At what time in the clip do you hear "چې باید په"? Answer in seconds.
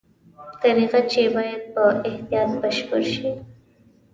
1.11-1.83